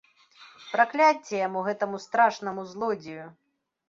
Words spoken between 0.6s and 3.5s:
Пракляцце яму, гэтаму страшнаму злодзею!